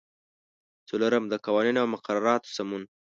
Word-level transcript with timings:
څلورم: 0.89 1.23
د 1.29 1.33
قوانینو 1.45 1.79
او 1.83 1.87
مقرراتو 1.95 2.53
سمون. 2.57 2.83